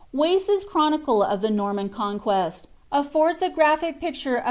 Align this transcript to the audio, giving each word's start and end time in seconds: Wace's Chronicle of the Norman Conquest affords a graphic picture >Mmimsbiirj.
Wace's 0.11 0.65
Chronicle 0.65 1.21
of 1.21 1.41
the 1.41 1.51
Norman 1.51 1.87
Conquest 1.87 2.67
affords 2.91 3.43
a 3.43 3.49
graphic 3.51 3.99
picture 3.99 4.29
>Mmimsbiirj. 4.31 4.39